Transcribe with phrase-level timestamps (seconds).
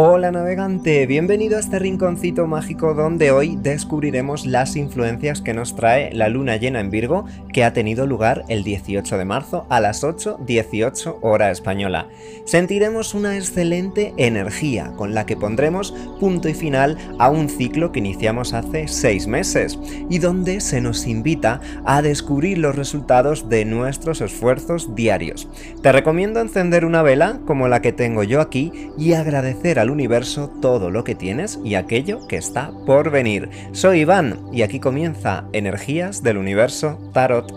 [0.00, 6.14] Hola navegante, bienvenido a este rinconcito mágico donde hoy descubriremos las influencias que nos trae
[6.14, 10.04] la luna llena en Virgo que ha tenido lugar el 18 de marzo a las
[10.04, 12.06] 8.18 hora española.
[12.44, 17.98] Sentiremos una excelente energía con la que pondremos punto y final a un ciclo que
[17.98, 24.20] iniciamos hace 6 meses y donde se nos invita a descubrir los resultados de nuestros
[24.20, 25.48] esfuerzos diarios.
[25.82, 30.50] Te recomiendo encender una vela como la que tengo yo aquí y agradecer a universo
[30.60, 33.50] todo lo que tienes y aquello que está por venir.
[33.72, 37.52] Soy Iván y aquí comienza Energías del Universo Tarot.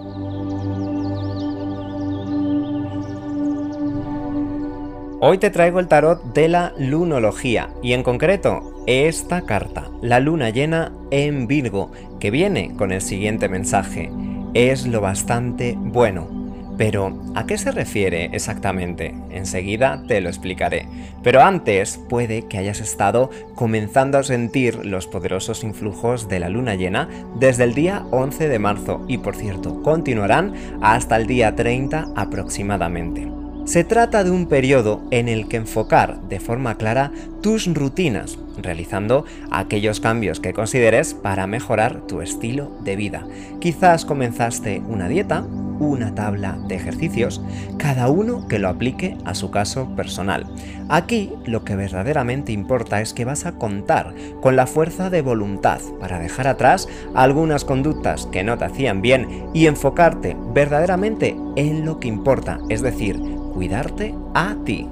[5.23, 10.49] Hoy te traigo el tarot de la lunología y en concreto esta carta, la luna
[10.49, 14.11] llena en Virgo, que viene con el siguiente mensaje.
[14.55, 16.40] Es lo bastante bueno
[16.81, 19.13] pero, ¿a qué se refiere exactamente?
[19.29, 20.87] Enseguida te lo explicaré.
[21.21, 26.73] Pero antes, puede que hayas estado comenzando a sentir los poderosos influjos de la luna
[26.73, 32.13] llena desde el día 11 de marzo y, por cierto, continuarán hasta el día 30
[32.15, 33.31] aproximadamente.
[33.65, 39.23] Se trata de un periodo en el que enfocar de forma clara tus rutinas, realizando
[39.51, 43.27] aquellos cambios que consideres para mejorar tu estilo de vida.
[43.59, 45.45] Quizás comenzaste una dieta,
[45.81, 47.41] una tabla de ejercicios,
[47.77, 50.45] cada uno que lo aplique a su caso personal.
[50.89, 55.81] Aquí lo que verdaderamente importa es que vas a contar con la fuerza de voluntad
[55.99, 61.99] para dejar atrás algunas conductas que no te hacían bien y enfocarte verdaderamente en lo
[61.99, 63.19] que importa, es decir,
[63.53, 64.87] cuidarte a ti.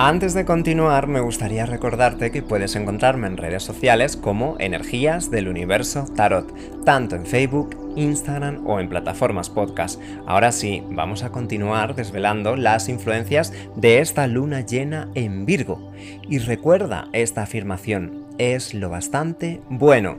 [0.00, 5.48] Antes de continuar, me gustaría recordarte que puedes encontrarme en redes sociales como Energías del
[5.48, 10.00] Universo Tarot, tanto en Facebook, Instagram o en plataformas podcast.
[10.26, 15.90] Ahora sí, vamos a continuar desvelando las influencias de esta luna llena en Virgo.
[16.28, 20.16] Y recuerda esta afirmación, es lo bastante bueno.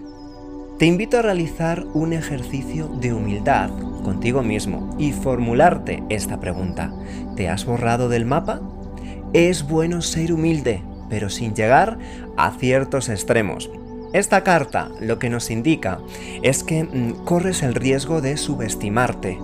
[0.77, 3.69] Te invito a realizar un ejercicio de humildad
[4.03, 6.94] contigo mismo y formularte esta pregunta.
[7.35, 8.62] ¿Te has borrado del mapa?
[9.34, 11.97] Es bueno ser humilde, pero sin llegar
[12.38, 13.69] a ciertos extremos.
[14.12, 16.00] Esta carta lo que nos indica
[16.42, 19.38] es que mm, corres el riesgo de subestimarte.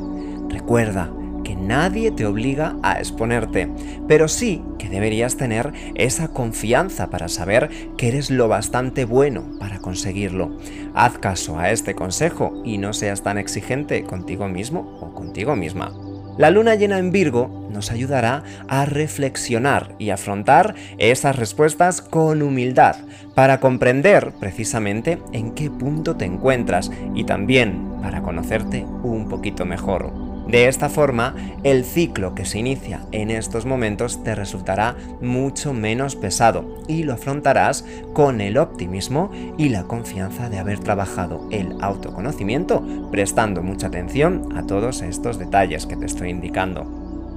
[0.50, 1.12] Recuerda
[1.44, 3.70] que nadie te obliga a exponerte,
[4.08, 9.78] pero sí que deberías tener esa confianza para saber que eres lo bastante bueno para
[9.78, 10.58] conseguirlo.
[10.96, 15.94] Haz caso a este consejo y no seas tan exigente contigo mismo o contigo misma.
[16.38, 22.98] La luna llena en Virgo nos ayudará a reflexionar y afrontar esas respuestas con humildad
[23.36, 30.25] para comprender precisamente en qué punto te encuentras y también para conocerte un poquito mejor.
[30.48, 36.16] De esta forma, el ciclo que se inicia en estos momentos te resultará mucho menos
[36.16, 37.84] pesado y lo afrontarás
[38.14, 44.68] con el optimismo y la confianza de haber trabajado el autoconocimiento, prestando mucha atención a
[44.68, 46.86] todos estos detalles que te estoy indicando.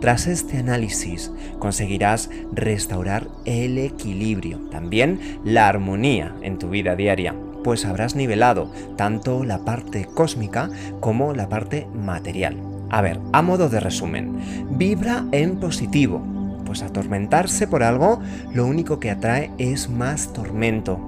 [0.01, 7.85] Tras este análisis conseguirás restaurar el equilibrio, también la armonía en tu vida diaria, pues
[7.85, 10.71] habrás nivelado tanto la parte cósmica
[11.01, 12.68] como la parte material.
[12.91, 16.23] A ver, a modo de resumen, vibra en positivo,
[16.65, 18.21] pues atormentarse por algo
[18.53, 20.99] lo único que atrae es más tormento.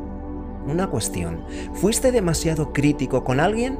[0.66, 1.40] Una cuestión,
[1.74, 3.78] ¿fuiste demasiado crítico con alguien?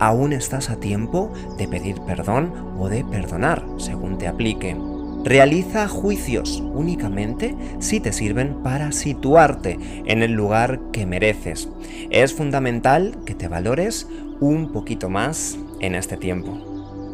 [0.00, 4.76] Aún estás a tiempo de pedir perdón o de perdonar, según te aplique.
[5.24, 11.68] Realiza juicios únicamente si te sirven para situarte en el lugar que mereces.
[12.10, 14.08] Es fundamental que te valores
[14.40, 16.65] un poquito más en este tiempo.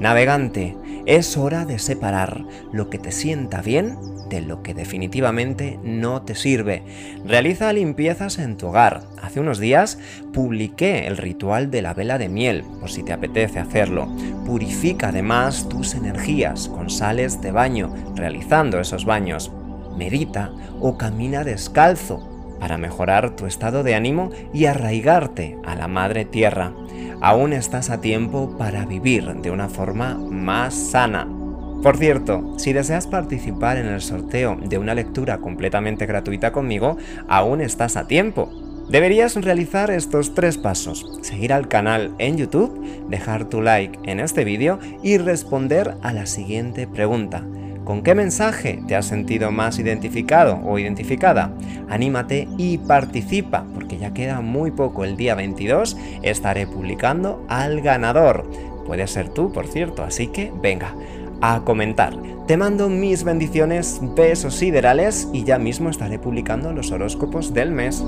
[0.03, 0.77] Navegante,
[1.07, 2.43] es hora de separar
[2.73, 3.97] lo que te sienta bien
[4.29, 6.83] de lo que definitivamente no te sirve.
[7.25, 9.03] Realiza limpiezas en tu hogar.
[9.23, 10.01] Hace unos días
[10.33, 14.09] publiqué el ritual de la vela de miel, por si te apetece hacerlo.
[14.45, 19.53] Purifica además tus energías con sales de baño, realizando esos baños.
[19.97, 22.32] Medita o camina descalzo
[22.63, 26.73] para mejorar tu estado de ánimo y arraigarte a la madre tierra
[27.21, 31.27] aún estás a tiempo para vivir de una forma más sana.
[31.83, 37.61] Por cierto, si deseas participar en el sorteo de una lectura completamente gratuita conmigo, aún
[37.61, 38.49] estás a tiempo.
[38.89, 41.19] Deberías realizar estos tres pasos.
[41.23, 46.27] Seguir al canal en YouTube, dejar tu like en este vídeo y responder a la
[46.27, 47.45] siguiente pregunta.
[47.85, 51.53] ¿Con qué mensaje te has sentido más identificado o identificada?
[51.89, 55.05] Anímate y participa, porque ya queda muy poco.
[55.05, 58.49] El día 22 estaré publicando al ganador.
[58.87, 60.95] Puede ser tú, por cierto, así que venga.
[61.45, 62.17] a comentar.
[62.47, 68.05] Te mando mis bendiciones, besos siderales y ya mismo estaré publicando los horóscopos del mes.